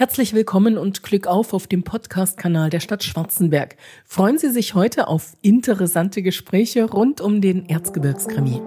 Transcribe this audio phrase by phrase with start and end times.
[0.00, 3.76] Herzlich willkommen und Glück auf auf dem Podcast-Kanal der Stadt Schwarzenberg.
[4.06, 8.62] Freuen Sie sich heute auf interessante Gespräche rund um den Erzgebirgskrimi.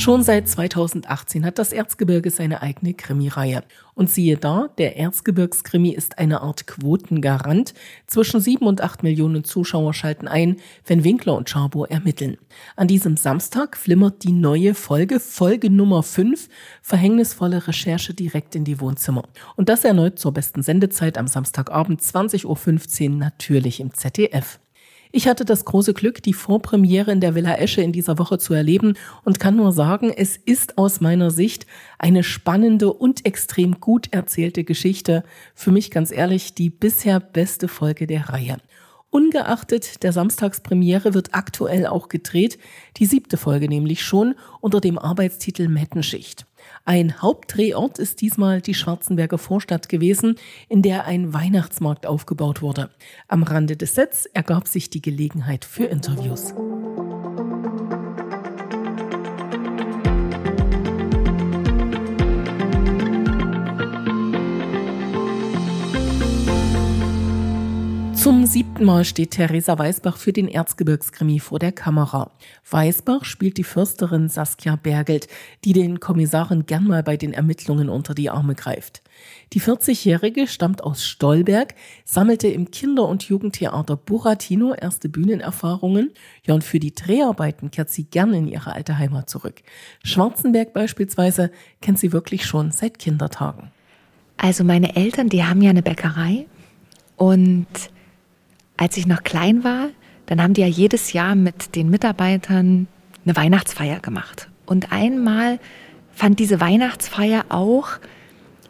[0.00, 3.62] Schon seit 2018 hat das Erzgebirge seine eigene Krimireihe.
[3.92, 7.74] Und siehe da, der Erzgebirgskrimi ist eine Art Quotengarant.
[8.06, 12.38] Zwischen sieben und acht Millionen Zuschauer schalten ein, wenn Winkler und Scharbour ermitteln.
[12.76, 16.48] An diesem Samstag flimmert die neue Folge, Folge Nummer 5,
[16.80, 19.24] verhängnisvolle Recherche direkt in die Wohnzimmer.
[19.56, 24.59] Und das erneut zur besten Sendezeit am Samstagabend 20.15 Uhr natürlich im ZDF.
[25.12, 28.54] Ich hatte das große Glück, die Vorpremiere in der Villa Esche in dieser Woche zu
[28.54, 31.66] erleben und kann nur sagen, es ist aus meiner Sicht
[31.98, 35.24] eine spannende und extrem gut erzählte Geschichte.
[35.56, 38.58] Für mich ganz ehrlich die bisher beste Folge der Reihe.
[39.10, 42.58] Ungeachtet der Samstagspremiere wird aktuell auch gedreht,
[42.96, 46.46] die siebte Folge nämlich schon unter dem Arbeitstitel Mettenschicht.
[46.90, 50.34] Ein Hauptdrehort ist diesmal die Schwarzenberger Vorstadt gewesen,
[50.68, 52.90] in der ein Weihnachtsmarkt aufgebaut wurde.
[53.28, 56.52] Am Rande des Sets ergab sich die Gelegenheit für Interviews.
[68.30, 72.30] Zum siebten Mal steht Theresa Weißbach für den Erzgebirgskrimi vor der Kamera.
[72.70, 75.26] Weißbach spielt die Fürsterin Saskia Bergelt,
[75.64, 79.02] die den Kommissaren gern mal bei den Ermittlungen unter die Arme greift.
[79.52, 86.12] Die 40-Jährige stammt aus Stolberg, sammelte im Kinder- und Jugendtheater Buratino erste Bühnenerfahrungen.
[86.46, 89.60] Ja, und für die Dreharbeiten kehrt sie gern in ihre alte Heimat zurück.
[90.04, 93.72] Schwarzenberg beispielsweise kennt sie wirklich schon seit Kindertagen.
[94.36, 96.46] Also meine Eltern, die haben ja eine Bäckerei
[97.16, 97.66] und
[98.80, 99.90] als ich noch klein war,
[100.24, 102.88] dann haben die ja jedes Jahr mit den Mitarbeitern
[103.26, 104.48] eine Weihnachtsfeier gemacht.
[104.64, 105.60] Und einmal
[106.12, 107.90] fand diese Weihnachtsfeier auch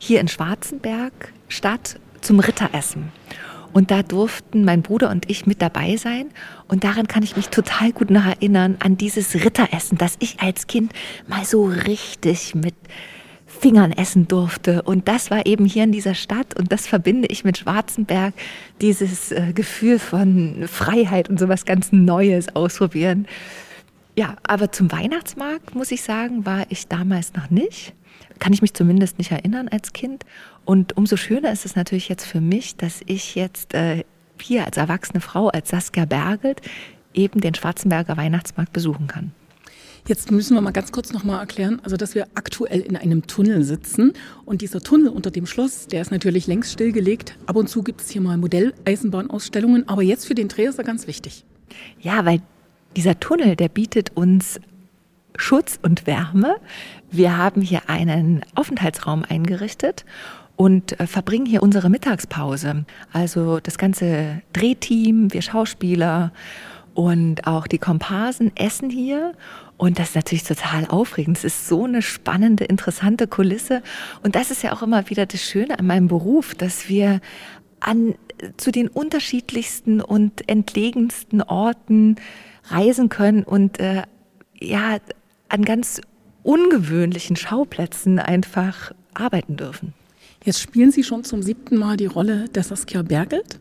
[0.01, 1.13] hier in Schwarzenberg
[1.49, 3.13] statt zum Ritteressen.
[3.73, 6.31] Und da durften mein Bruder und ich mit dabei sein.
[6.67, 10.67] Und daran kann ich mich total gut noch erinnern, an dieses Ritteressen, das ich als
[10.67, 10.93] Kind
[11.29, 12.75] mal so richtig mit
[13.61, 14.83] Fingern essen durfte.
[14.83, 18.33] Und das war eben hier in dieser Stadt und das verbinde ich mit Schwarzenberg,
[18.81, 23.27] dieses äh, Gefühl von Freiheit und sowas ganz Neues ausprobieren.
[24.17, 27.93] Ja, aber zum Weihnachtsmarkt, muss ich sagen, war ich damals noch nicht.
[28.39, 30.25] Kann ich mich zumindest nicht erinnern als Kind.
[30.65, 34.05] Und umso schöner ist es natürlich jetzt für mich, dass ich jetzt äh,
[34.41, 36.63] hier als erwachsene Frau, als Saskia Bergelt,
[37.13, 39.33] eben den Schwarzenberger Weihnachtsmarkt besuchen kann.
[40.07, 43.27] Jetzt müssen wir mal ganz kurz noch mal erklären, also dass wir aktuell in einem
[43.27, 44.13] Tunnel sitzen
[44.45, 47.37] und dieser Tunnel unter dem Schloss, der ist natürlich längst stillgelegt.
[47.47, 50.85] Ab und zu gibt es hier mal Modelleisenbahnausstellungen, aber jetzt für den Dreh ist er
[50.85, 51.45] ganz wichtig.
[52.01, 52.41] Ja, weil
[52.97, 54.61] dieser Tunnel, der bietet uns
[55.37, 56.57] Schutz und Wärme.
[57.11, 60.05] Wir haben hier einen Aufenthaltsraum eingerichtet
[60.57, 62.85] und äh, verbringen hier unsere Mittagspause.
[63.13, 66.33] Also das ganze Drehteam, wir Schauspieler
[66.95, 69.33] und auch die Komparsen essen hier
[69.81, 71.39] und das ist natürlich total aufregend.
[71.39, 73.83] Es ist so eine spannende, interessante Kulisse.
[74.23, 77.23] Und das ist ja auch immer wieder das Schöne an meinem Beruf, dass wir
[77.81, 78.15] an,
[78.59, 82.17] zu den unterschiedlichsten und entlegensten Orten
[82.65, 84.03] reisen können und äh,
[84.61, 84.99] ja,
[85.49, 86.03] an ganz
[86.43, 89.95] ungewöhnlichen Schauplätzen einfach arbeiten dürfen.
[90.45, 93.59] Jetzt spielen Sie schon zum siebten Mal die Rolle der Saskia Bergelt,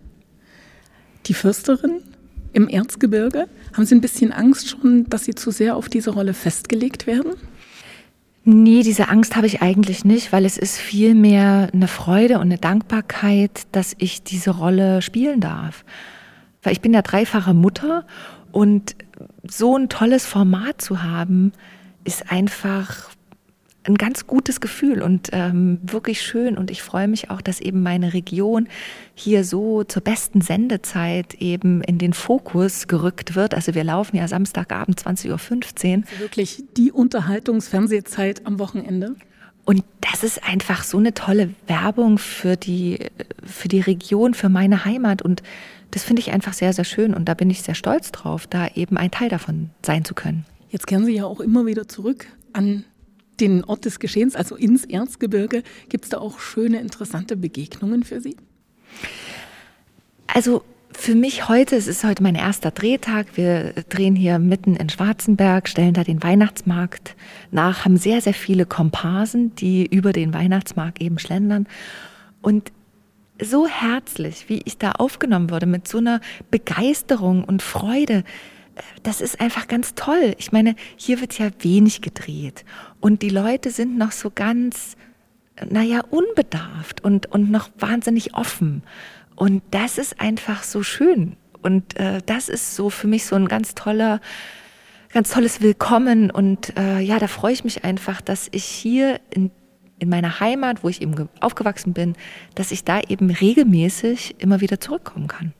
[1.27, 2.01] die Fürsterin
[2.53, 3.47] im Erzgebirge.
[3.73, 7.33] Haben Sie ein bisschen Angst schon, dass Sie zu sehr auf diese Rolle festgelegt werden?
[8.45, 12.57] Nee, diese Angst habe ich eigentlich nicht, weil es ist vielmehr eine Freude und eine
[12.57, 15.83] Dankbarkeit, dass ich diese Rolle spielen darf.
[16.63, 18.05] Weil ich bin ja dreifache Mutter
[18.51, 18.95] und
[19.47, 21.51] so ein tolles Format zu haben,
[22.05, 23.09] ist einfach
[23.89, 26.57] ein ganz gutes Gefühl und ähm, wirklich schön.
[26.57, 28.67] Und ich freue mich auch, dass eben meine Region
[29.15, 33.53] hier so zur besten Sendezeit eben in den Fokus gerückt wird.
[33.53, 36.03] Also wir laufen ja Samstagabend 20.15 Uhr.
[36.09, 39.15] Also wirklich die Unterhaltungsfernsehzeit am Wochenende.
[39.65, 42.99] Und das ist einfach so eine tolle Werbung für die,
[43.43, 45.21] für die Region, für meine Heimat.
[45.21, 45.43] Und
[45.91, 47.13] das finde ich einfach sehr, sehr schön.
[47.13, 50.45] Und da bin ich sehr stolz drauf, da eben ein Teil davon sein zu können.
[50.69, 52.85] Jetzt kehren Sie ja auch immer wieder zurück an
[53.39, 55.63] den Ort des Geschehens, also ins Erzgebirge.
[55.89, 58.35] Gibt es da auch schöne, interessante Begegnungen für Sie?
[60.27, 63.27] Also für mich heute, es ist heute mein erster Drehtag.
[63.35, 67.15] Wir drehen hier mitten in Schwarzenberg, stellen da den Weihnachtsmarkt
[67.51, 71.67] nach, haben sehr, sehr viele Komparsen, die über den Weihnachtsmarkt eben schlendern.
[72.41, 72.71] Und
[73.41, 76.19] so herzlich, wie ich da aufgenommen wurde, mit so einer
[76.51, 78.23] Begeisterung und Freude.
[79.03, 80.35] Das ist einfach ganz toll.
[80.37, 82.65] Ich meine, hier wird ja wenig gedreht
[83.01, 84.97] und die Leute sind noch so ganz,
[85.69, 88.83] naja, unbedarft und, und noch wahnsinnig offen.
[89.35, 91.37] Und das ist einfach so schön.
[91.61, 94.19] Und äh, das ist so für mich so ein ganz toller,
[95.11, 96.29] ganz tolles Willkommen.
[96.29, 99.51] Und äh, ja, da freue ich mich einfach, dass ich hier in,
[99.97, 102.15] in meiner Heimat, wo ich eben aufgewachsen bin,
[102.55, 105.53] dass ich da eben regelmäßig immer wieder zurückkommen kann.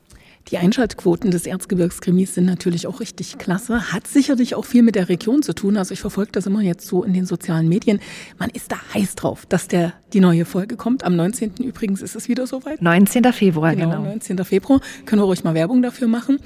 [0.51, 3.94] Die Einschaltquoten des Erzgebirgskrimis sind natürlich auch richtig klasse.
[3.94, 5.78] Hat sicherlich auch viel mit der Region zu tun.
[5.78, 8.00] Also ich verfolge das immer jetzt so in den sozialen Medien.
[8.40, 11.04] Man ist da heiß drauf, dass der, die neue Folge kommt.
[11.04, 11.57] Am 19.
[11.57, 12.81] übrigens ist es wieder soweit.
[12.81, 13.25] 19.
[13.31, 13.98] Februar, genau.
[13.98, 14.04] genau.
[14.06, 14.44] 19.
[14.44, 14.81] Februar.
[15.06, 16.40] Können wir ruhig mal Werbung dafür machen.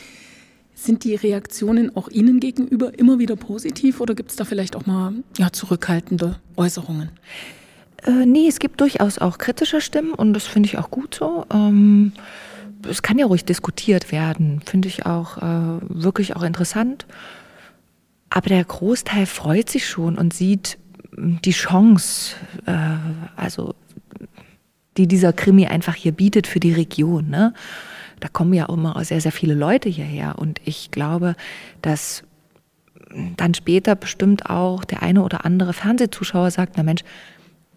[0.75, 4.85] Sind die Reaktionen auch Ihnen gegenüber immer wieder positiv oder gibt es da vielleicht auch
[4.85, 7.09] mal ja, zurückhaltende Äußerungen?
[8.05, 11.45] Äh, nee, es gibt durchaus auch kritische Stimmen und das finde ich auch gut so.
[11.53, 12.11] Ähm
[12.89, 17.05] es kann ja ruhig diskutiert werden, finde ich auch äh, wirklich auch interessant.
[18.29, 20.77] Aber der Großteil freut sich schon und sieht
[21.15, 22.35] hm, die Chance,
[22.65, 22.95] äh,
[23.35, 23.75] also
[24.97, 27.29] die dieser Krimi einfach hier bietet für die Region.
[27.29, 27.53] Ne?
[28.19, 30.37] Da kommen ja auch immer sehr, sehr viele Leute hierher.
[30.37, 31.35] Und ich glaube,
[31.81, 32.23] dass
[33.37, 37.03] dann später bestimmt auch der eine oder andere Fernsehzuschauer sagt, na Mensch,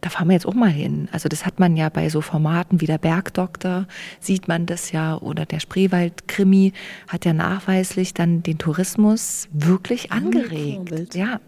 [0.06, 1.08] da fahren wir jetzt auch mal hin.
[1.10, 3.88] Also das hat man ja bei so Formaten wie der Bergdoktor,
[4.20, 6.72] sieht man das ja, oder der Spreewald-Krimi
[7.08, 11.16] hat ja nachweislich dann den Tourismus wirklich angeregt.
[11.16, 11.40] Ja.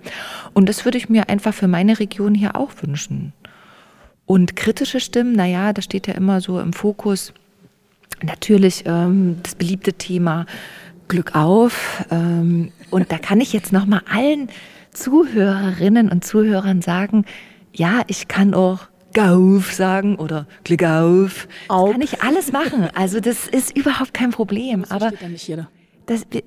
[0.55, 3.33] Und das würde ich mir einfach für meine Region hier auch wünschen.
[4.27, 7.33] Und kritische Stimmen, naja, da steht ja immer so im Fokus
[8.25, 10.47] natürlich ähm, das beliebte Thema
[11.07, 12.05] Glück auf.
[12.11, 14.49] Ähm, und da kann ich jetzt nochmal allen
[14.93, 17.25] Zuhörerinnen und Zuhörern sagen,
[17.79, 21.49] ja, ich kann auch Gauf sagen oder Glück auf.
[21.69, 22.89] Das kann ich alles machen.
[22.95, 24.83] Also das ist überhaupt kein Problem.
[24.83, 25.71] Das Aber ja nicht jeder.
[26.07, 26.43] Das, wir,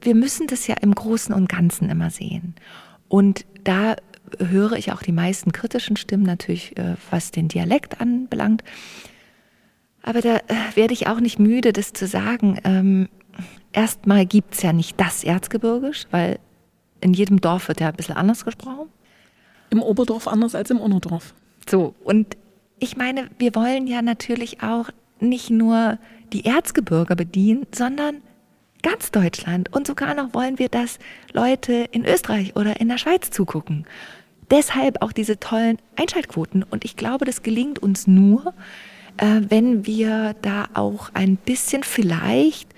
[0.00, 2.54] wir müssen das ja im Großen und Ganzen immer sehen.
[3.08, 3.96] Und da
[4.38, 8.64] höre ich auch die meisten kritischen Stimmen natürlich, äh, was den Dialekt anbelangt.
[10.02, 10.40] Aber da äh,
[10.74, 12.58] werde ich auch nicht müde, das zu sagen.
[12.64, 13.08] Ähm,
[13.72, 16.38] erstmal gibt es ja nicht das Erzgebirgisch, weil
[17.00, 18.88] in jedem Dorf wird ja ein bisschen anders gesprochen
[19.72, 21.34] im Oberdorf anders als im Unterdorf.
[21.68, 22.36] So, und
[22.78, 25.98] ich meine, wir wollen ja natürlich auch nicht nur
[26.32, 28.16] die Erzgebirge bedienen, sondern
[28.82, 29.72] ganz Deutschland.
[29.72, 30.98] Und sogar noch wollen wir, dass
[31.32, 33.86] Leute in Österreich oder in der Schweiz zugucken.
[34.50, 36.64] Deshalb auch diese tollen Einschaltquoten.
[36.64, 38.52] Und ich glaube, das gelingt uns nur,
[39.16, 42.68] äh, wenn wir da auch ein bisschen vielleicht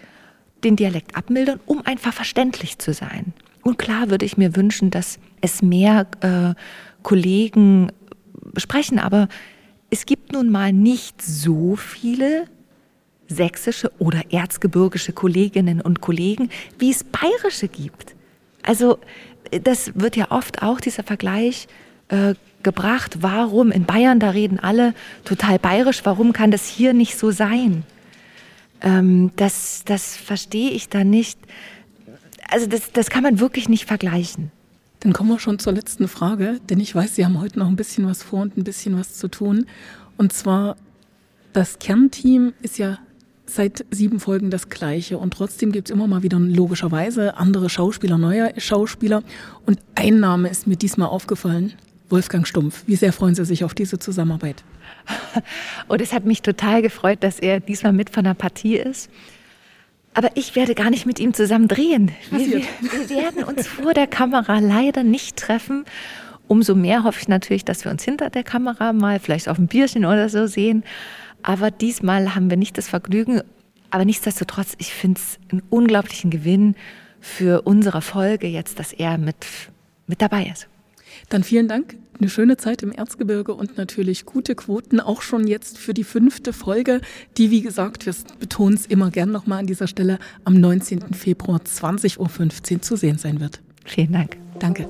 [0.62, 3.32] den Dialekt abmildern, um einfach verständlich zu sein.
[3.62, 6.54] Und klar würde ich mir wünschen, dass es mehr äh,
[7.02, 7.92] Kollegen
[8.56, 9.28] sprechen, aber
[9.90, 12.46] es gibt nun mal nicht so viele
[13.28, 18.14] sächsische oder erzgebirgische Kolleginnen und Kollegen, wie es bayerische gibt.
[18.62, 18.98] Also
[19.50, 21.68] das wird ja oft auch dieser Vergleich
[22.08, 24.94] äh, gebracht, warum in Bayern, da reden alle
[25.24, 27.84] total bayerisch, warum kann das hier nicht so sein?
[28.80, 31.38] Ähm, das, das verstehe ich da nicht
[32.50, 34.50] also das, das kann man wirklich nicht vergleichen.
[35.04, 37.76] Dann kommen wir schon zur letzten Frage, denn ich weiß, Sie haben heute noch ein
[37.76, 39.66] bisschen was vor und ein bisschen was zu tun.
[40.16, 40.76] Und zwar,
[41.52, 42.98] das Kernteam ist ja
[43.44, 48.16] seit sieben Folgen das gleiche und trotzdem gibt es immer mal wieder logischerweise andere Schauspieler,
[48.16, 49.22] neue Schauspieler.
[49.66, 51.74] Und ein Name ist mir diesmal aufgefallen,
[52.08, 52.84] Wolfgang Stumpf.
[52.86, 54.64] Wie sehr freuen Sie sich auf diese Zusammenarbeit?
[55.88, 59.10] Und es hat mich total gefreut, dass er diesmal mit von der Partie ist.
[60.14, 62.12] Aber ich werde gar nicht mit ihm zusammen drehen.
[62.30, 65.84] Wir, wir, wir, werden uns vor der Kamera leider nicht treffen.
[66.46, 69.66] Umso mehr hoffe ich natürlich, dass wir uns hinter der Kamera mal vielleicht auf ein
[69.66, 70.84] Bierchen oder so sehen.
[71.42, 73.42] Aber diesmal haben wir nicht das Vergnügen.
[73.90, 76.76] Aber nichtsdestotrotz, ich finde es einen unglaublichen Gewinn
[77.20, 79.46] für unsere Folge jetzt, dass er mit,
[80.06, 80.68] mit dabei ist.
[81.28, 81.96] Dann vielen Dank.
[82.20, 86.52] Eine schöne Zeit im Erzgebirge und natürlich gute Quoten, auch schon jetzt für die fünfte
[86.52, 87.00] Folge,
[87.36, 91.12] die, wie gesagt, wir betonen es immer gern nochmal an dieser Stelle, am 19.
[91.12, 93.60] Februar 20.15 Uhr zu sehen sein wird.
[93.84, 94.36] Vielen Dank.
[94.60, 94.88] Danke.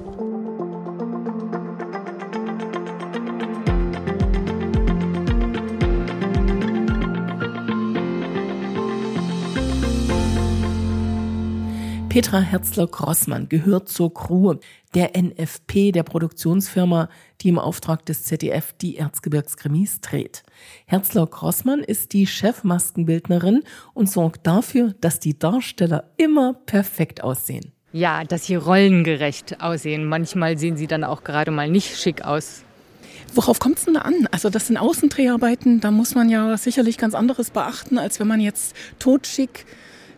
[12.14, 14.54] Petra Herzler-Grossmann gehört zur Crew
[14.94, 17.08] der NFP, der Produktionsfirma,
[17.40, 20.44] die im Auftrag des ZDF die Erzgebirgskrimis dreht.
[20.86, 27.72] Herzler-Grossmann ist die Chefmaskenbildnerin und sorgt dafür, dass die Darsteller immer perfekt aussehen.
[27.90, 30.04] Ja, dass sie rollengerecht aussehen.
[30.04, 32.62] Manchmal sehen sie dann auch gerade mal nicht schick aus.
[33.34, 34.28] Worauf kommt es denn da an?
[34.30, 38.38] Also das sind Außendreharbeiten, da muss man ja sicherlich ganz anderes beachten, als wenn man
[38.38, 39.66] jetzt totschick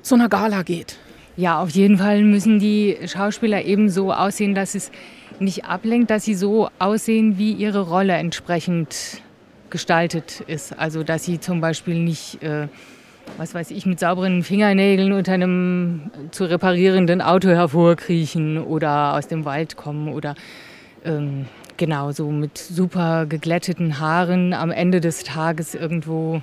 [0.02, 0.98] zu einer Gala geht.
[1.38, 4.90] Ja, auf jeden Fall müssen die Schauspieler eben so aussehen, dass es
[5.38, 9.20] nicht ablenkt, dass sie so aussehen, wie ihre Rolle entsprechend
[9.68, 10.78] gestaltet ist.
[10.78, 12.68] Also dass sie zum Beispiel nicht, äh,
[13.36, 19.44] was weiß ich, mit sauberen Fingernägeln unter einem zu reparierenden Auto hervorkriechen oder aus dem
[19.44, 20.36] Wald kommen oder
[21.04, 21.44] ähm,
[21.76, 26.40] genau so mit super geglätteten Haaren am Ende des Tages irgendwo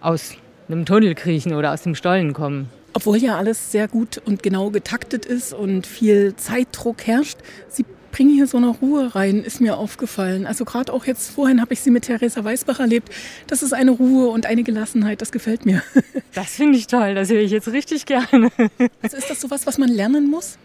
[0.00, 0.34] aus
[0.68, 2.70] einem Tunnel kriechen oder aus dem Stollen kommen.
[2.92, 8.34] Obwohl ja alles sehr gut und genau getaktet ist und viel Zeitdruck herrscht, Sie bringen
[8.34, 10.46] hier so eine Ruhe rein, ist mir aufgefallen.
[10.46, 13.10] Also gerade auch jetzt vorhin habe ich sie mit Theresa Weißbach erlebt.
[13.46, 15.82] Das ist eine Ruhe und eine Gelassenheit, das gefällt mir.
[16.34, 18.50] Das finde ich toll, das höre ich jetzt richtig gerne.
[19.02, 20.58] Also ist das sowas, was man lernen muss?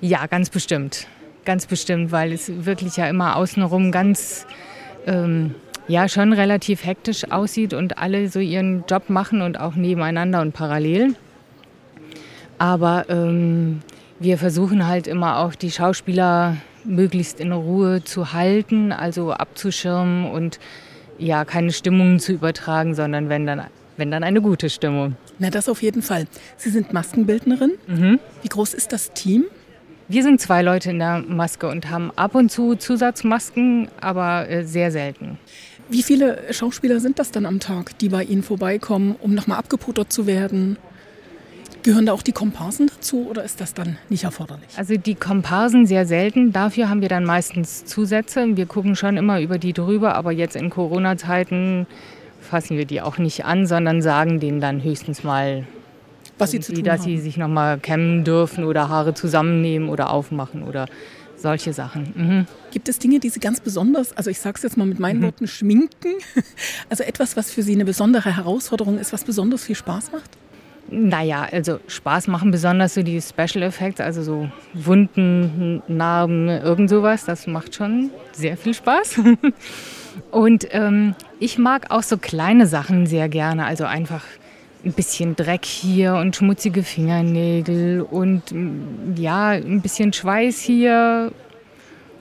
[0.00, 1.06] Ja, ganz bestimmt.
[1.44, 4.46] Ganz bestimmt, weil es wirklich ja immer außenrum ganz,
[5.06, 5.54] ähm,
[5.88, 10.52] ja, schon relativ hektisch aussieht und alle so ihren Job machen und auch nebeneinander und
[10.52, 11.14] parallel.
[12.58, 13.80] Aber ähm,
[14.20, 20.58] wir versuchen halt immer auch die Schauspieler möglichst in Ruhe zu halten, also abzuschirmen und
[21.18, 23.62] ja, keine Stimmungen zu übertragen, sondern wenn dann,
[23.96, 25.16] wenn dann eine gute Stimmung.
[25.38, 26.26] Na, das auf jeden Fall.
[26.56, 27.72] Sie sind Maskenbildnerin.
[27.86, 28.18] Mhm.
[28.42, 29.44] Wie groß ist das Team?
[30.08, 34.64] Wir sind zwei Leute in der Maske und haben ab und zu Zusatzmasken, aber äh,
[34.64, 35.38] sehr selten.
[35.92, 40.10] Wie viele Schauspieler sind das dann am Tag, die bei Ihnen vorbeikommen, um nochmal abgeputtert
[40.10, 40.78] zu werden?
[41.82, 44.70] Gehören da auch die Komparsen dazu oder ist das dann nicht erforderlich?
[44.76, 46.50] Also die Komparsen sehr selten.
[46.50, 48.56] Dafür haben wir dann meistens Zusätze.
[48.56, 51.86] Wir gucken schon immer über die drüber, aber jetzt in Corona-Zeiten
[52.40, 55.66] fassen wir die auch nicht an, sondern sagen denen dann höchstens mal,
[56.38, 57.10] was sie zu tun dass haben.
[57.10, 60.86] sie sich nochmal kämmen dürfen oder Haare zusammennehmen oder aufmachen oder
[61.42, 62.12] solche Sachen.
[62.14, 62.46] Mhm.
[62.70, 65.20] Gibt es Dinge, die Sie ganz besonders, also ich sage es jetzt mal mit meinen
[65.20, 65.24] mhm.
[65.24, 66.14] Worten, schminken?
[66.88, 70.30] Also etwas, was für Sie eine besondere Herausforderung ist, was besonders viel Spaß macht?
[70.90, 77.24] Naja, also Spaß machen besonders so die Special Effects, also so Wunden, Narben, irgend sowas.
[77.24, 79.20] Das macht schon sehr viel Spaß.
[80.30, 84.24] Und ähm, ich mag auch so kleine Sachen sehr gerne, also einfach
[84.84, 88.42] ein bisschen Dreck hier und schmutzige Fingernägel und
[89.16, 91.32] ja, ein bisschen Schweiß hier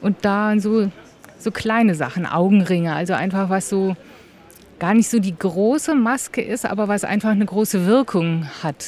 [0.01, 0.91] und da und so,
[1.39, 3.95] so kleine Sachen, Augenringe, also einfach was so
[4.79, 8.85] gar nicht so die große Maske ist, aber was einfach eine große Wirkung hat.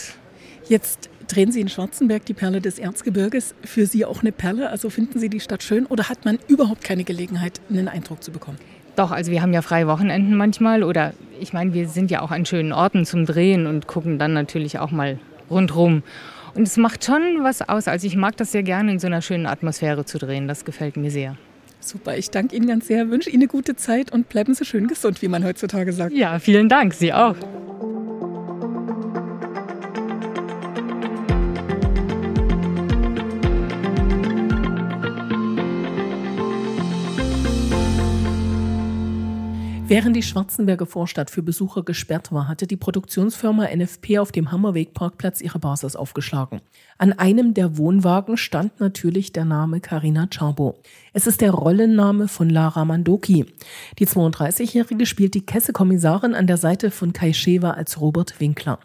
[0.67, 3.53] Jetzt drehen Sie in Schwarzenberg die Perle des Erzgebirges.
[3.63, 4.69] Für Sie auch eine Perle?
[4.69, 8.31] Also finden Sie die Stadt schön oder hat man überhaupt keine Gelegenheit, einen Eindruck zu
[8.31, 8.57] bekommen?
[8.95, 12.31] Doch, also wir haben ja freie Wochenenden manchmal oder ich meine, wir sind ja auch
[12.31, 15.17] an schönen Orten zum Drehen und gucken dann natürlich auch mal
[15.49, 16.03] rundherum.
[16.55, 17.87] Und es macht schon was aus.
[17.87, 20.47] Also ich mag das sehr gerne, in so einer schönen Atmosphäre zu drehen.
[20.47, 21.35] Das gefällt mir sehr.
[21.79, 24.87] Super, ich danke Ihnen ganz sehr, wünsche Ihnen eine gute Zeit und bleiben Sie schön
[24.87, 26.13] gesund, wie man heutzutage sagt.
[26.13, 27.35] Ja, vielen Dank, Sie auch.
[39.85, 45.41] Während die Schwarzenberger Vorstadt für Besucher gesperrt war, hatte die Produktionsfirma NFP auf dem Hammerweg-Parkplatz
[45.41, 46.61] ihre Basis aufgeschlagen.
[46.97, 50.79] An einem der Wohnwagen stand natürlich der Name Karina Czarbo.
[51.11, 53.45] Es ist der Rollenname von Lara Mandoki.
[53.99, 58.79] Die 32-Jährige spielt die Kesse-Kommissarin an der Seite von Kai Schewer als Robert Winkler.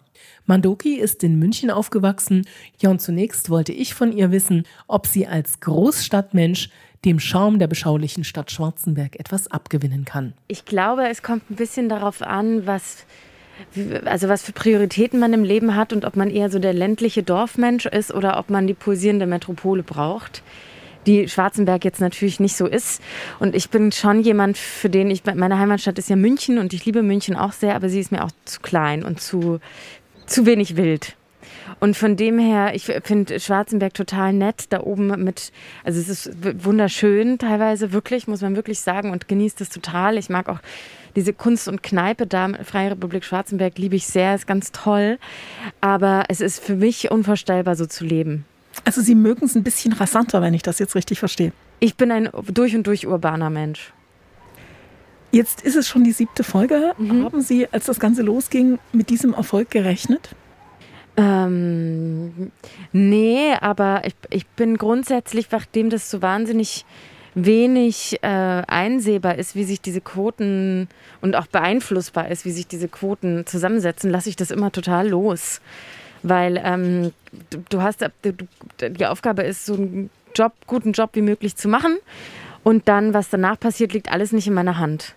[0.47, 2.47] Mandoki ist in München aufgewachsen.
[2.81, 6.71] Ja, und zunächst wollte ich von ihr wissen, ob sie als Großstadtmensch
[7.05, 10.35] dem Charme der beschaulichen Stadt Schwarzenberg etwas abgewinnen kann.
[10.49, 13.07] Ich glaube, es kommt ein bisschen darauf an, was
[14.05, 17.25] also was für Prioritäten man im Leben hat und ob man eher so der ländliche
[17.25, 20.43] Dorfmensch ist oder ob man die pulsierende Metropole braucht
[21.09, 23.03] die Schwarzenberg jetzt natürlich nicht so ist.
[23.41, 26.85] Und ich bin schon jemand, für den ich, meine Heimatstadt ist ja München und ich
[26.85, 29.59] liebe München auch sehr, aber sie ist mir auch zu klein und zu,
[30.27, 31.17] zu wenig wild.
[31.81, 35.53] Und von dem her, ich finde Schwarzenberg total nett da oben mit,
[35.85, 36.31] also es ist
[36.65, 40.19] wunderschön teilweise, wirklich, muss man wirklich sagen und genießt es total.
[40.19, 40.59] Ich mag auch
[41.15, 45.19] diese Kunst und Kneipe da, Freie Republik Schwarzenberg, liebe ich sehr, ist ganz toll.
[45.81, 48.45] Aber es ist für mich unvorstellbar, so zu leben.
[48.85, 51.53] Also Sie mögen es ein bisschen rasanter, wenn ich das jetzt richtig verstehe.
[51.81, 53.93] Ich bin ein durch und durch urbaner Mensch.
[55.31, 56.95] Jetzt ist es schon die siebte Folge.
[56.99, 57.25] Mhm.
[57.25, 60.31] Haben Sie, als das Ganze losging, mit diesem Erfolg gerechnet?
[61.19, 62.53] Ähm,
[62.93, 66.85] nee, aber ich, ich bin grundsätzlich, nachdem das so wahnsinnig
[67.35, 70.89] wenig äh, einsehbar ist, wie sich diese Quoten
[71.21, 75.61] und auch beeinflussbar ist, wie sich diese Quoten zusammensetzen, lasse ich das immer total los.
[76.23, 77.13] Weil ähm,
[77.51, 78.33] du, du hast, du,
[78.89, 81.99] die Aufgabe ist, so einen Job, guten Job wie möglich zu machen
[82.63, 85.15] Und dann, was danach passiert, liegt alles nicht in meiner Hand.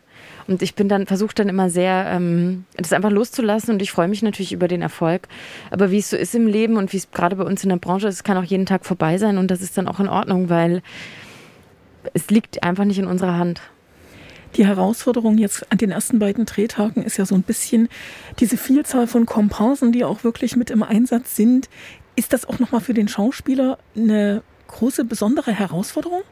[0.52, 4.10] Und ich bin dann, versuche dann immer sehr, ähm, das einfach loszulassen und ich freue
[4.10, 5.30] mich natürlich über den Erfolg.
[5.70, 7.78] Aber wie es so ist im Leben und wie es gerade bei uns in der
[7.78, 10.50] Branche ist, kann auch jeden Tag vorbei sein und das ist dann auch in Ordnung,
[10.50, 10.82] weil
[12.14, 13.62] es liegt einfach nicht in unserer Hand.
[14.58, 17.88] Die Herausforderung jetzt an den ersten beiden Drehtagen ist ja so ein bisschen
[18.42, 21.70] diese Vielzahl von Komparsen, die auch wirklich mit im Einsatz sind.
[22.18, 26.24] Ist das auch nochmal für den Schauspieler eine große, besondere Herausforderung?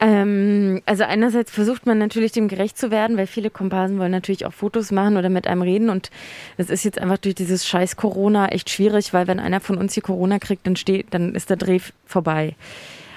[0.00, 4.46] Ähm, also einerseits versucht man natürlich dem gerecht zu werden, weil viele Komparsen wollen natürlich
[4.46, 6.10] auch Fotos machen oder mit einem reden und
[6.56, 9.94] das ist jetzt einfach durch dieses scheiß Corona echt schwierig, weil wenn einer von uns
[9.94, 12.54] hier Corona kriegt, dann steht, dann ist der Dreh vorbei.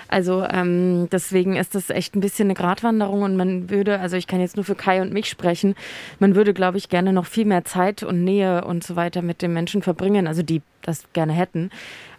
[0.08, 4.28] Also ähm, deswegen ist das echt ein bisschen eine Gratwanderung und man würde, also ich
[4.28, 5.74] kann jetzt nur für Kai und mich sprechen,
[6.20, 9.42] man würde, glaube ich, gerne noch viel mehr Zeit und Nähe und so weiter mit
[9.42, 11.70] den Menschen verbringen, also die das gerne hätten.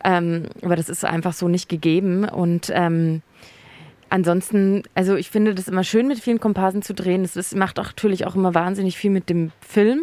[0.04, 3.21] Ähm, aber das ist einfach so nicht gegeben und ähm,
[4.12, 7.25] ansonsten, also ich finde das immer schön, mit vielen Komparsen zu drehen.
[7.25, 10.02] Es macht auch natürlich auch immer wahnsinnig viel mit dem Film.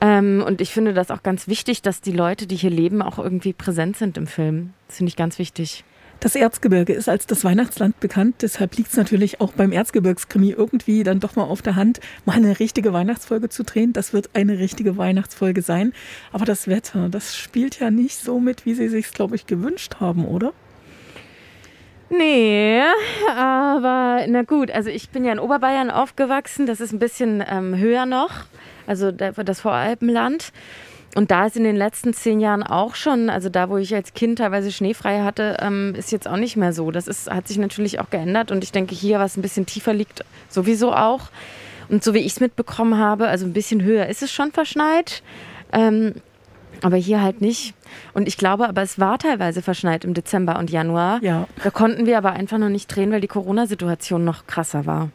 [0.00, 3.18] Ähm, und ich finde das auch ganz wichtig, dass die Leute, die hier leben, auch
[3.18, 4.72] irgendwie präsent sind im Film.
[4.88, 5.84] Das finde ich ganz wichtig.
[6.20, 11.02] Das Erzgebirge ist als das Weihnachtsland bekannt, deshalb liegt es natürlich auch beim Erzgebirgskrimi irgendwie
[11.02, 13.92] dann doch mal auf der Hand, mal eine richtige Weihnachtsfolge zu drehen.
[13.92, 15.92] Das wird eine richtige Weihnachtsfolge sein.
[16.32, 19.96] Aber das Wetter, das spielt ja nicht so mit, wie Sie sich glaube ich, gewünscht
[20.00, 20.54] haben, oder?
[22.08, 22.82] Nee,
[23.36, 27.76] aber na gut, also ich bin ja in Oberbayern aufgewachsen, das ist ein bisschen ähm,
[27.76, 28.30] höher noch,
[28.86, 30.52] also das Voralpenland.
[31.16, 34.12] Und da ist in den letzten zehn Jahren auch schon, also da, wo ich als
[34.12, 36.90] Kind teilweise schneefrei hatte, ähm, ist jetzt auch nicht mehr so.
[36.90, 39.94] Das ist, hat sich natürlich auch geändert und ich denke hier, was ein bisschen tiefer
[39.94, 41.30] liegt, sowieso auch.
[41.88, 45.22] Und so wie ich es mitbekommen habe, also ein bisschen höher ist es schon verschneit.
[45.72, 46.16] Ähm,
[46.82, 47.74] aber hier halt nicht.
[48.14, 51.22] Und ich glaube, aber es war teilweise verschneit im Dezember und Januar.
[51.22, 51.46] Ja.
[51.62, 55.10] Da konnten wir aber einfach noch nicht drehen, weil die Corona-Situation noch krasser war.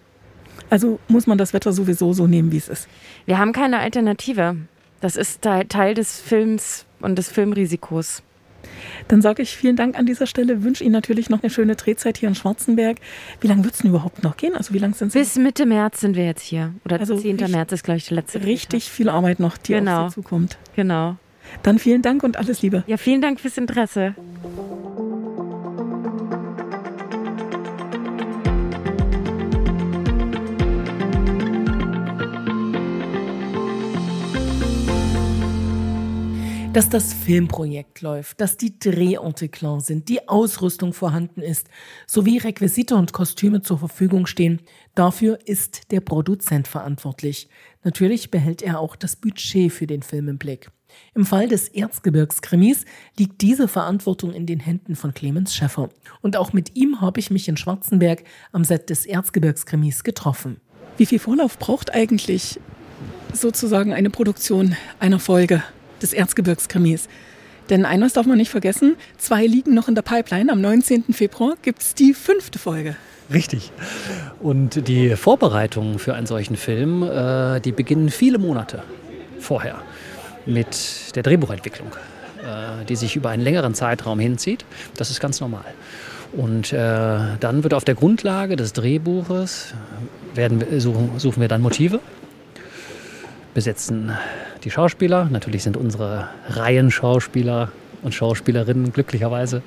[0.69, 2.87] Also muss man das Wetter sowieso so nehmen, wie es ist.
[3.25, 4.55] Wir haben keine Alternative.
[5.01, 8.23] Das ist Teil des Films und des Filmrisikos.
[9.07, 12.17] Dann sage ich vielen Dank an dieser Stelle, wünsche Ihnen natürlich noch eine schöne Drehzeit
[12.17, 12.97] hier in Schwarzenberg.
[13.39, 14.55] Wie lange wird es denn überhaupt noch gehen?
[14.55, 15.19] Also wie lange sind Sie?
[15.19, 16.73] Bis Mitte März sind wir jetzt hier.
[16.85, 17.37] Oder also 10.
[17.49, 18.43] März ist, glaube ich, der letzte.
[18.45, 18.93] Richtig Tag.
[18.93, 20.05] viel Arbeit noch, die genau.
[20.05, 20.57] auf Sie zukommt.
[20.75, 21.17] Genau.
[21.63, 22.83] Dann vielen Dank und alles Liebe.
[22.87, 24.15] Ja, vielen Dank fürs Interesse.
[36.73, 41.67] dass das Filmprojekt läuft, dass die Drehorte klar sind, die Ausrüstung vorhanden ist,
[42.07, 44.61] sowie Requisite und Kostüme zur Verfügung stehen.
[44.95, 47.49] Dafür ist der Produzent verantwortlich.
[47.83, 50.71] Natürlich behält er auch das Budget für den Film im Blick.
[51.13, 52.85] Im Fall des Erzgebirgskrimis
[53.17, 55.89] liegt diese Verantwortung in den Händen von Clemens Schäffer.
[56.21, 60.61] Und auch mit ihm habe ich mich in Schwarzenberg am Set des Erzgebirgskrimis getroffen.
[60.97, 62.59] Wie viel Vorlauf braucht eigentlich
[63.33, 65.63] sozusagen eine Produktion einer Folge
[66.01, 67.09] des Erzgebirgskrimis?
[67.69, 70.51] Denn eines darf man nicht vergessen, zwei liegen noch in der Pipeline.
[70.51, 71.13] Am 19.
[71.13, 72.95] Februar gibt es die fünfte Folge.
[73.33, 73.71] Richtig.
[74.41, 78.83] Und die Vorbereitungen für einen solchen Film, äh, die beginnen viele Monate
[79.39, 79.81] vorher
[80.45, 81.89] mit der Drehbuchentwicklung,
[82.39, 84.65] äh, die sich über einen längeren Zeitraum hinzieht.
[84.97, 85.65] Das ist ganz normal.
[86.33, 89.73] Und äh, dann wird auf der Grundlage des Drehbuches
[90.33, 91.99] werden, suchen, suchen wir dann Motive,
[93.53, 94.13] besetzen
[94.63, 95.27] die Schauspieler.
[95.29, 99.61] Natürlich sind unsere Reihenschauspieler und Schauspielerinnen glücklicherweise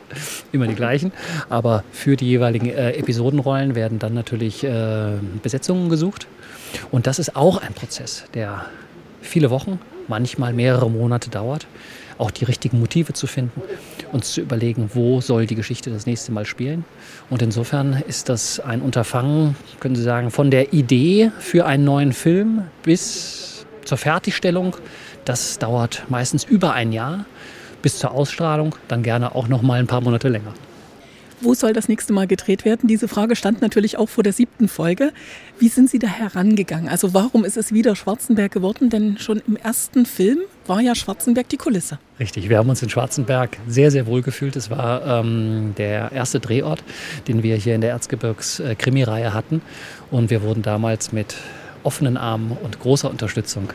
[0.52, 1.12] immer die gleichen.
[1.50, 6.26] Aber für die jeweiligen äh, Episodenrollen werden dann natürlich äh, Besetzungen gesucht.
[6.90, 8.64] Und das ist auch ein Prozess, der
[9.20, 11.66] viele Wochen, manchmal mehrere Monate dauert,
[12.18, 13.60] auch die richtigen Motive zu finden
[14.12, 16.84] und zu überlegen, wo soll die Geschichte das nächste Mal spielen.
[17.30, 22.12] Und insofern ist das ein Unterfangen, können Sie sagen, von der Idee für einen neuen
[22.12, 24.76] Film bis zur Fertigstellung.
[25.24, 27.24] Das dauert meistens über ein Jahr
[27.82, 30.54] bis zur Ausstrahlung, dann gerne auch noch mal ein paar Monate länger.
[31.44, 32.88] Wo soll das nächste Mal gedreht werden?
[32.88, 35.12] Diese Frage stand natürlich auch vor der siebten Folge.
[35.58, 36.88] Wie sind Sie da herangegangen?
[36.88, 38.88] Also warum ist es wieder Schwarzenberg geworden?
[38.88, 41.98] Denn schon im ersten Film war ja Schwarzenberg die Kulisse.
[42.18, 44.56] Richtig, wir haben uns in Schwarzenberg sehr, sehr wohl gefühlt.
[44.56, 46.82] Es war ähm, der erste Drehort,
[47.28, 49.60] den wir hier in der Erzgebirgs-Krimireihe äh, hatten.
[50.10, 51.36] Und wir wurden damals mit
[51.84, 53.72] offenen Armen und großer Unterstützung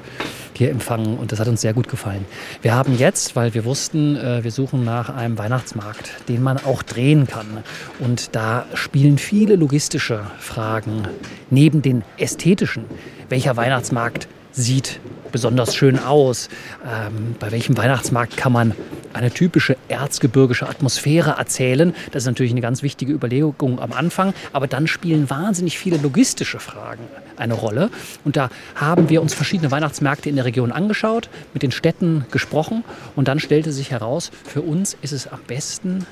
[0.53, 2.25] hier empfangen und das hat uns sehr gut gefallen.
[2.61, 6.83] Wir haben jetzt, weil wir wussten, äh, wir suchen nach einem Weihnachtsmarkt, den man auch
[6.83, 7.63] drehen kann
[7.99, 11.07] und da spielen viele logistische Fragen
[11.49, 12.85] neben den ästhetischen.
[13.29, 14.99] Welcher Weihnachtsmarkt sieht
[15.31, 16.49] besonders schön aus?
[16.85, 18.73] Ähm, bei welchem Weihnachtsmarkt kann man
[19.13, 21.93] eine typische erzgebirgische Atmosphäre erzählen.
[22.11, 24.33] Das ist natürlich eine ganz wichtige Überlegung am Anfang.
[24.53, 27.03] Aber dann spielen wahnsinnig viele logistische Fragen
[27.37, 27.89] eine Rolle.
[28.25, 32.83] Und da haben wir uns verschiedene Weihnachtsmärkte in der Region angeschaut, mit den Städten gesprochen.
[33.15, 36.05] Und dann stellte sich heraus, für uns ist es am besten,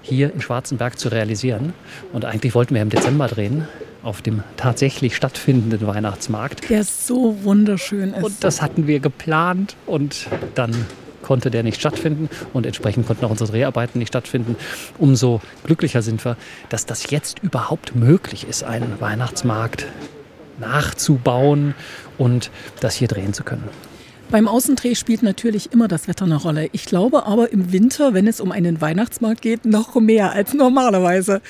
[0.00, 1.74] hier in Schwarzenberg zu realisieren.
[2.12, 3.66] Und eigentlich wollten wir im Dezember drehen
[4.02, 6.68] auf dem tatsächlich stattfindenden Weihnachtsmarkt.
[6.70, 8.24] Der so wunderschön ist.
[8.24, 10.74] Und das hatten wir geplant und dann
[11.22, 14.56] konnte der nicht stattfinden und entsprechend konnten auch unsere Dreharbeiten nicht stattfinden.
[14.98, 16.36] Umso glücklicher sind wir,
[16.68, 19.86] dass das jetzt überhaupt möglich ist, einen Weihnachtsmarkt
[20.58, 21.74] nachzubauen
[22.16, 23.68] und das hier drehen zu können.
[24.30, 26.68] Beim Außendreh spielt natürlich immer das Wetter eine Rolle.
[26.72, 31.40] Ich glaube aber im Winter, wenn es um einen Weihnachtsmarkt geht, noch mehr als normalerweise.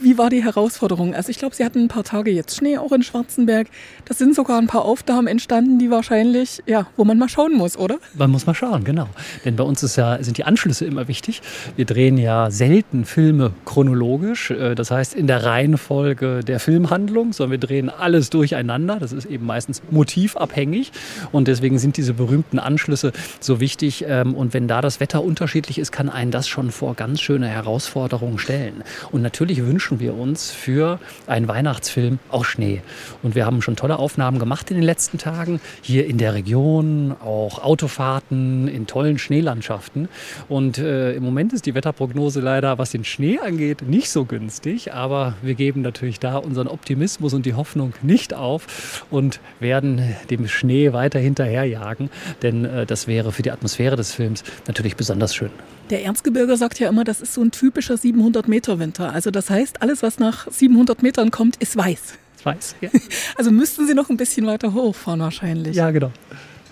[0.00, 1.12] Wie war die Herausforderung?
[1.12, 3.66] Also ich glaube, Sie hatten ein paar Tage jetzt Schnee auch in Schwarzenberg.
[4.04, 7.76] Das sind sogar ein paar Aufnahmen entstanden, die wahrscheinlich, ja, wo man mal schauen muss,
[7.76, 7.98] oder?
[8.14, 9.08] Man muss mal schauen, genau.
[9.44, 11.42] Denn bei uns ja, sind die Anschlüsse immer wichtig.
[11.74, 17.60] Wir drehen ja selten Filme chronologisch, äh, das heißt in der Reihenfolge der Filmhandlung, sondern
[17.60, 19.00] wir drehen alles durcheinander.
[19.00, 20.92] Das ist eben meistens motivabhängig
[21.32, 24.04] und deswegen sind diese berühmten Anschlüsse so wichtig.
[24.06, 27.48] Ähm, und wenn da das Wetter unterschiedlich ist, kann einen das schon vor ganz schöne
[27.48, 28.84] Herausforderungen stellen.
[29.10, 32.82] Und natürlich wünschen wir uns für einen Weihnachtsfilm auch Schnee.
[33.22, 37.16] Und wir haben schon tolle Aufnahmen gemacht in den letzten Tagen, hier in der Region,
[37.24, 40.10] auch Autofahrten in tollen Schneelandschaften.
[40.48, 44.92] Und äh, im Moment ist die Wetterprognose leider, was den Schnee angeht, nicht so günstig.
[44.92, 50.48] Aber wir geben natürlich da unseren Optimismus und die Hoffnung nicht auf und werden dem
[50.48, 52.09] Schnee weiter hinterherjagen.
[52.42, 55.50] Denn äh, das wäre für die Atmosphäre des Films natürlich besonders schön.
[55.90, 59.12] Der Erzgebirger sagt ja immer, das ist so ein typischer 700 Meter Winter.
[59.12, 62.14] Also das heißt, alles, was nach 700 Metern kommt, ist weiß.
[62.44, 62.90] Weiß, ja.
[63.36, 65.76] Also müssten Sie noch ein bisschen weiter hochfahren wahrscheinlich.
[65.76, 66.12] Ja, genau.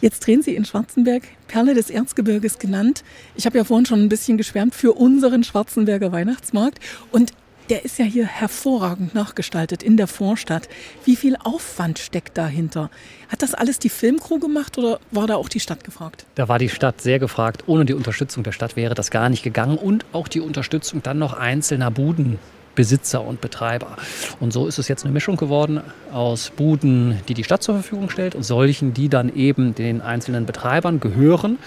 [0.01, 3.03] Jetzt drehen Sie in Schwarzenberg, Perle des Erzgebirges genannt.
[3.35, 6.79] Ich habe ja vorhin schon ein bisschen geschwärmt für unseren Schwarzenberger Weihnachtsmarkt.
[7.11, 7.33] Und
[7.68, 10.68] der ist ja hier hervorragend nachgestaltet in der Vorstadt.
[11.04, 12.90] Wie viel Aufwand steckt dahinter?
[13.28, 16.24] Hat das alles die Filmcrew gemacht oder war da auch die Stadt gefragt?
[16.35, 17.64] Da war die Stadt sehr gefragt.
[17.66, 21.18] Ohne die Unterstützung der Stadt wäre das gar nicht gegangen und auch die Unterstützung dann
[21.18, 22.38] noch einzelner Buden.
[22.74, 23.96] Besitzer und Betreiber.
[24.38, 25.81] Und so ist es jetzt eine Mischung geworden
[26.12, 30.46] aus Buden, die die Stadt zur Verfügung stellt und solchen, die dann eben den einzelnen
[30.46, 31.59] Betreibern gehören.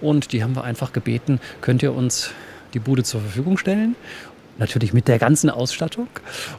[0.00, 2.32] Und die haben wir einfach gebeten, könnt ihr uns
[2.74, 3.96] die Bude zur Verfügung stellen
[4.58, 6.08] natürlich mit der ganzen Ausstattung.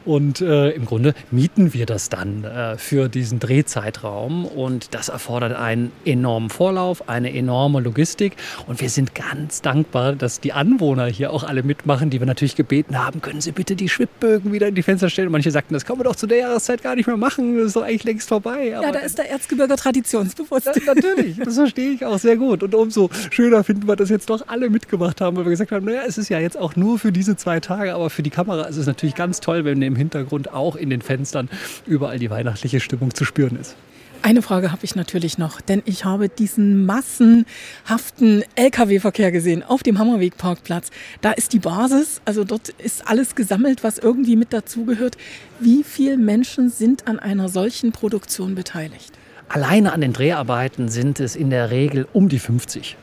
[0.04, 4.44] Und äh, im Grunde mieten wir das dann äh, für diesen Drehzeitraum.
[4.46, 8.36] Und das erfordert einen enormen Vorlauf, eine enorme Logistik.
[8.66, 12.56] Und wir sind ganz dankbar, dass die Anwohner hier auch alle mitmachen, die wir natürlich
[12.56, 15.28] gebeten haben, können Sie bitte die Schwibbögen wieder in die Fenster stellen.
[15.28, 17.56] Und manche sagten, das können wir doch zu der Jahreszeit gar nicht mehr machen.
[17.56, 18.76] Das ist doch eigentlich längst vorbei.
[18.76, 20.66] Aber ja, da ist der Erzgebirger traditionsbewusst.
[20.66, 22.62] Ja, natürlich, das verstehe ich auch sehr gut.
[22.62, 25.86] Und umso schöner finden wir, dass jetzt doch alle mitgemacht haben, weil wir gesagt haben,
[25.86, 28.30] naja, es ist ja jetzt auch nur für diese zwei Tage Tage, aber für die
[28.30, 31.48] Kamera ist es natürlich ganz toll, wenn im Hintergrund auch in den Fenstern
[31.86, 33.76] überall die weihnachtliche Stimmung zu spüren ist.
[34.20, 40.00] Eine Frage habe ich natürlich noch, denn ich habe diesen massenhaften Lkw-Verkehr gesehen auf dem
[40.00, 40.90] Hammerweg-Parkplatz.
[41.20, 45.16] Da ist die Basis, also dort ist alles gesammelt, was irgendwie mit dazugehört.
[45.60, 49.12] Wie viele Menschen sind an einer solchen Produktion beteiligt?
[49.48, 52.96] Alleine an den Dreharbeiten sind es in der Regel um die 50.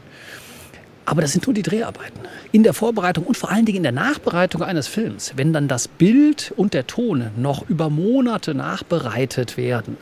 [1.05, 2.19] Aber das sind nur die Dreharbeiten.
[2.51, 5.87] In der Vorbereitung und vor allen Dingen in der Nachbereitung eines Films, wenn dann das
[5.87, 9.97] Bild und der Ton noch über Monate nachbereitet werden,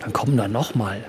[0.00, 1.02] dann kommen da nochmal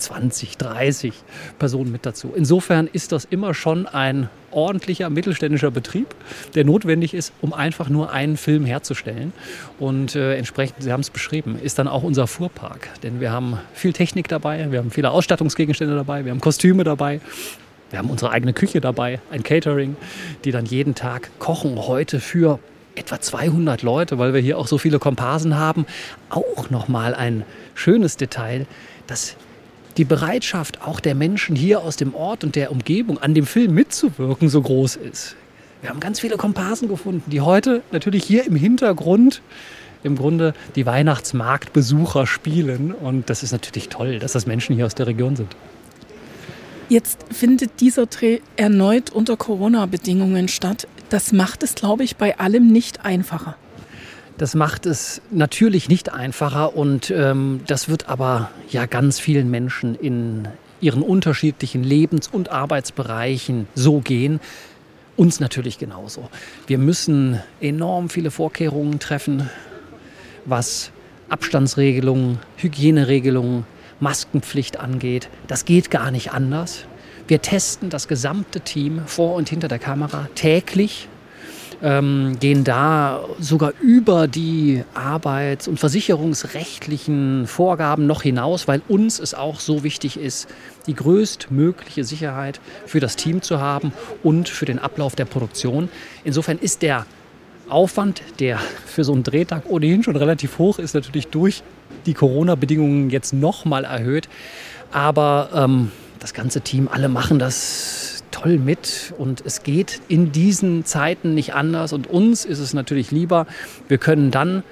[0.00, 1.12] 20, 30
[1.58, 2.32] Personen mit dazu.
[2.34, 6.14] Insofern ist das immer schon ein ordentlicher mittelständischer Betrieb,
[6.54, 9.32] der notwendig ist, um einfach nur einen Film herzustellen.
[9.78, 12.88] Und äh, entsprechend, Sie haben es beschrieben, ist dann auch unser Fuhrpark.
[13.02, 17.20] Denn wir haben viel Technik dabei, wir haben viele Ausstattungsgegenstände dabei, wir haben Kostüme dabei.
[17.90, 19.96] Wir haben unsere eigene Küche dabei, ein Catering,
[20.44, 21.76] die dann jeden Tag kochen.
[21.76, 22.60] Heute für
[22.94, 25.86] etwa 200 Leute, weil wir hier auch so viele Komparsen haben.
[26.28, 28.66] Auch nochmal ein schönes Detail,
[29.08, 29.36] dass
[29.96, 33.74] die Bereitschaft auch der Menschen hier aus dem Ort und der Umgebung an dem Film
[33.74, 35.34] mitzuwirken so groß ist.
[35.80, 39.42] Wir haben ganz viele Komparsen gefunden, die heute natürlich hier im Hintergrund
[40.04, 42.92] im Grunde die Weihnachtsmarktbesucher spielen.
[42.92, 45.54] Und das ist natürlich toll, dass das Menschen hier aus der Region sind.
[46.90, 50.88] Jetzt findet dieser Dreh erneut unter Corona-Bedingungen statt.
[51.08, 53.54] Das macht es, glaube ich, bei allem nicht einfacher.
[54.38, 59.94] Das macht es natürlich nicht einfacher und ähm, das wird aber ja ganz vielen Menschen
[59.94, 60.48] in
[60.80, 64.40] ihren unterschiedlichen Lebens- und Arbeitsbereichen so gehen.
[65.16, 66.28] Uns natürlich genauso.
[66.66, 69.48] Wir müssen enorm viele Vorkehrungen treffen,
[70.44, 70.90] was
[71.28, 73.64] Abstandsregelungen, Hygieneregelungen,
[74.00, 75.28] Maskenpflicht angeht.
[75.46, 76.84] Das geht gar nicht anders.
[77.28, 81.08] Wir testen das gesamte Team vor und hinter der Kamera täglich
[81.82, 89.34] ähm, gehen da sogar über die arbeits- und versicherungsrechtlichen Vorgaben noch hinaus, weil uns es
[89.34, 90.48] auch so wichtig ist,
[90.86, 95.88] die größtmögliche Sicherheit für das Team zu haben und für den Ablauf der Produktion.
[96.24, 97.06] Insofern ist der
[97.68, 101.62] Aufwand, der für so einen Drehtag ohnehin schon relativ hoch ist, natürlich durch
[102.06, 104.28] die Corona-Bedingungen jetzt nochmal erhöht.
[104.92, 110.84] Aber ähm, das ganze Team, alle machen das toll mit und es geht in diesen
[110.84, 113.46] Zeiten nicht anders und uns ist es natürlich lieber,
[113.88, 114.62] wir können dann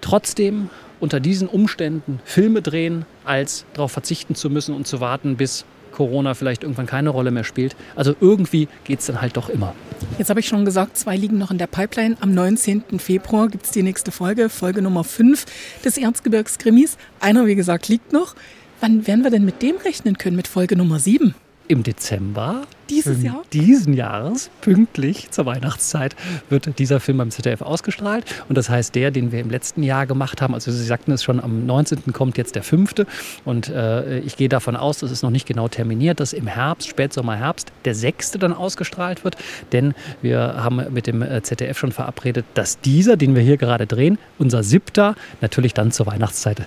[0.00, 5.64] trotzdem unter diesen Umständen Filme drehen, als darauf verzichten zu müssen und zu warten, bis
[5.94, 7.76] Corona vielleicht irgendwann keine Rolle mehr spielt.
[7.96, 9.74] Also irgendwie geht es dann halt doch immer.
[10.18, 12.16] Jetzt habe ich schon gesagt, zwei liegen noch in der Pipeline.
[12.20, 12.98] Am 19.
[12.98, 15.46] Februar gibt es die nächste Folge, Folge Nummer 5
[15.84, 16.98] des Erzgebirgskrimis.
[17.20, 18.34] Einer, wie gesagt, liegt noch.
[18.80, 21.34] Wann werden wir denn mit dem rechnen können, mit Folge Nummer 7?
[21.66, 23.42] Im Dezember dieses Jahr?
[23.52, 26.14] diesen Jahres, pünktlich zur Weihnachtszeit,
[26.50, 28.24] wird dieser Film beim ZDF ausgestrahlt.
[28.48, 31.24] Und das heißt, der, den wir im letzten Jahr gemacht haben, also Sie sagten es
[31.24, 32.12] schon, am 19.
[32.12, 33.06] kommt jetzt der fünfte.
[33.46, 36.88] Und äh, ich gehe davon aus, das ist noch nicht genau terminiert, dass im Herbst,
[36.88, 39.36] Spätsommer, Herbst, der sechste dann ausgestrahlt wird.
[39.72, 43.86] Denn wir haben mit dem äh, ZDF schon verabredet, dass dieser, den wir hier gerade
[43.86, 46.66] drehen, unser siebter, natürlich dann zur Weihnachtszeit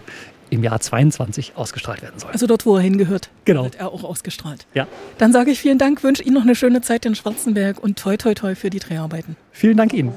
[0.49, 2.31] im Jahr 22 ausgestrahlt werden soll.
[2.31, 3.63] Also dort, wo er hingehört, genau.
[3.63, 4.65] wird er auch ausgestrahlt.
[4.73, 4.87] Ja.
[5.17, 8.17] Dann sage ich vielen Dank, wünsche Ihnen noch eine schöne Zeit in Schwarzenberg und toi
[8.17, 9.35] toi toi für die Dreharbeiten.
[9.51, 10.13] Vielen Dank Ihnen.